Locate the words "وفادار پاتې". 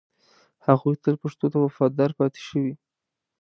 1.65-2.41